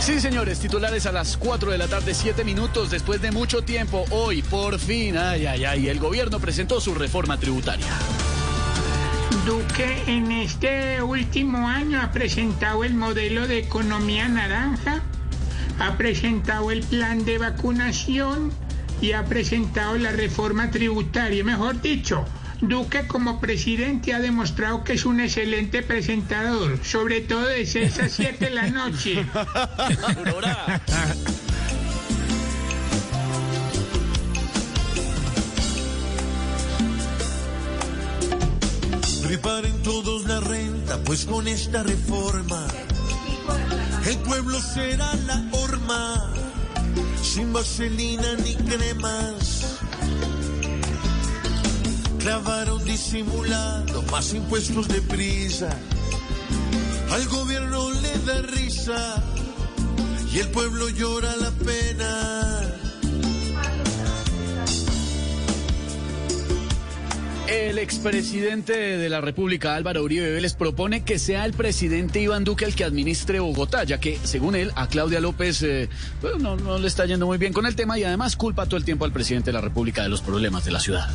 [0.00, 4.06] Sí, señores, titulares a las 4 de la tarde, 7 minutos después de mucho tiempo.
[4.10, 7.86] Hoy, por fin, ay, ay, ay, el gobierno presentó su reforma tributaria.
[9.44, 15.02] Duque en este último año ha presentado el modelo de economía naranja,
[15.78, 18.52] ha presentado el plan de vacunación
[19.02, 21.44] y ha presentado la reforma tributaria.
[21.44, 22.24] Mejor dicho,
[22.60, 28.08] Duque como presidente ha demostrado que es un excelente presentador, sobre todo de 6 a
[28.08, 29.26] 7 de la noche.
[30.16, 30.82] Aurora.
[39.22, 42.66] Preparen todos la renta, pues con esta reforma
[44.06, 46.32] el pueblo será la horma,
[47.22, 49.78] sin vaselina ni cremas.
[52.20, 55.70] Clavaron disimulado más impuestos de prisa,
[57.10, 59.24] al gobierno le da risa
[60.32, 62.60] y el pueblo llora la pena.
[67.48, 72.64] El expresidente de la República, Álvaro Uribe Vélez, propone que sea el presidente Iván Duque
[72.64, 75.88] el que administre Bogotá, ya que, según él, a Claudia López eh,
[76.20, 78.76] pues, no, no le está yendo muy bien con el tema y además culpa todo
[78.76, 81.08] el tiempo al presidente de la República de los problemas de la ciudad.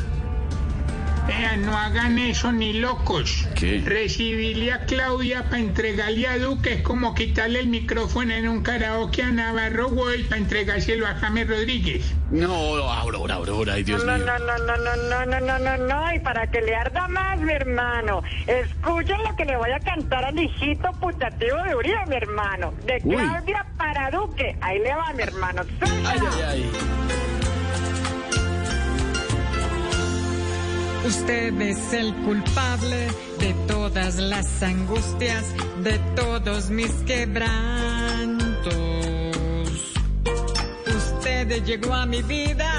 [1.26, 3.48] Vean, no hagan eso ni locos.
[3.56, 3.82] ¿Qué?
[3.84, 9.22] Recibirle a Claudia para entregarle a Duque es como quitarle el micrófono en un karaoke
[9.22, 12.14] a Navarro Güey para entregárselo a James Rodríguez.
[12.30, 14.24] No, Aurora, Aurora, ay Dios No, mío.
[14.26, 17.40] no, no, no, no, no, no, no, no, no, y para que le arda más,
[17.40, 22.16] mi hermano, escuchen lo que le voy a cantar al hijito putativo de Uribe, mi
[22.16, 23.16] hermano, de Uy.
[23.16, 26.70] Claudia para Duque, ahí le va, mi hermano, Ay, ay, ay.
[31.06, 33.06] Usted es el culpable
[33.38, 35.44] de todas las angustias,
[35.84, 38.74] de todos mis quebrantos.
[40.96, 42.72] Usted llegó a mi vida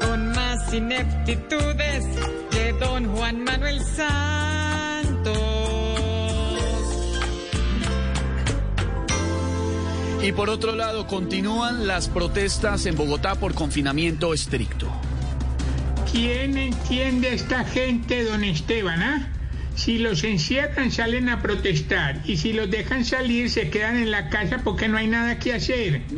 [0.00, 2.04] con más ineptitudes
[2.50, 5.38] que don Juan Manuel Santos.
[10.24, 14.88] Y por otro lado, continúan las protestas en Bogotá por confinamiento estricto.
[16.12, 19.28] ¿Quién entiende a esta gente, don Esteban, ah?
[19.76, 24.28] Si los encierran salen a protestar y si los dejan salir se quedan en la
[24.28, 26.02] casa porque no hay nada que hacer.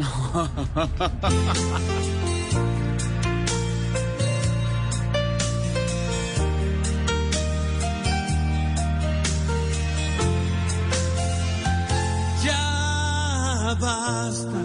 [12.42, 14.58] Ya basta,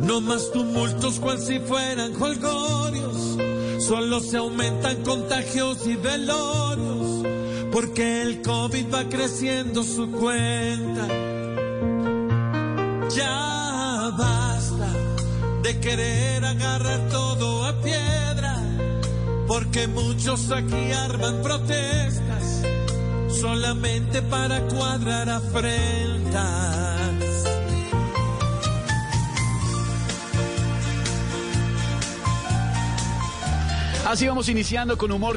[0.00, 3.36] no más tumultos cual si fueran holgorios,
[3.88, 7.24] solo se aumentan contagios y velorios,
[7.72, 11.08] porque el COVID va creciendo su cuenta.
[13.08, 14.92] Ya basta
[15.62, 18.62] de querer agarrar todo a piedra,
[19.46, 22.62] porque muchos aquí arman protestas
[23.40, 27.27] solamente para cuadrar afrentas.
[34.08, 35.36] Así vamos iniciando con humor.